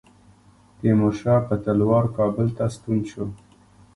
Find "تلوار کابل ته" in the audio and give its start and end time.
1.63-2.65